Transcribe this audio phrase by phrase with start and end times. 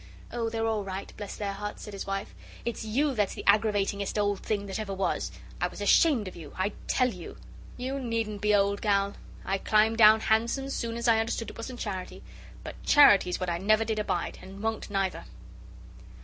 [0.31, 2.33] "Oh, they're all right, bless their hearts," said his wife;
[2.65, 5.31] "it's you that's the aggravatingest old thing that ever was.
[5.61, 7.37] I was ashamed of you I tell you"
[7.77, 9.13] "You didn't need to be, old gal.
[9.45, 12.23] I climbed down handsome soon as I understood it wasn't charity.
[12.63, 15.25] But charity's what I never did abide, and won't neither."